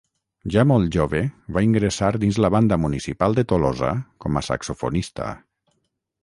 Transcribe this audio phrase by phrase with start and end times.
[0.53, 1.19] Ja molt jove
[1.57, 3.93] va ingressar dins la banda municipal de Tolosa
[4.27, 5.29] com a saxofonista.